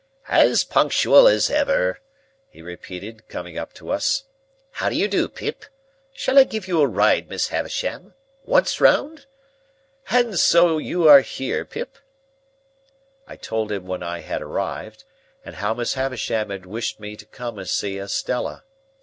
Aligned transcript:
"As 0.29 0.63
punctual 0.63 1.27
as 1.27 1.51
ever," 1.51 1.99
he 2.49 2.63
repeated, 2.63 3.27
coming 3.27 3.55
up 3.55 3.71
to 3.73 3.91
us. 3.91 4.23
"(How 4.71 4.89
do 4.89 4.95
you 4.95 5.07
do, 5.07 5.29
Pip? 5.29 5.65
Shall 6.11 6.39
I 6.39 6.43
give 6.43 6.67
you 6.67 6.81
a 6.81 6.87
ride, 6.87 7.29
Miss 7.29 7.49
Havisham? 7.49 8.15
Once 8.43 8.81
round?) 8.81 9.27
And 10.09 10.39
so 10.39 10.79
you 10.79 11.07
are 11.07 11.21
here, 11.21 11.65
Pip?" 11.65 11.99
I 13.27 13.35
told 13.35 13.71
him 13.71 13.85
when 13.85 14.01
I 14.01 14.21
had 14.21 14.41
arrived, 14.41 15.03
and 15.45 15.57
how 15.57 15.75
Miss 15.75 15.93
Havisham 15.93 16.49
had 16.49 16.65
wished 16.65 16.99
me 16.99 17.15
to 17.15 17.25
come 17.27 17.59
and 17.59 17.69
see 17.69 17.99
Estella. 17.99 18.63